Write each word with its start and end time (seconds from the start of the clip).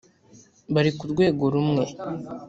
bari 0.73 0.91
ku 0.97 1.05
rwego 1.11 1.43
rumwe 1.53 1.83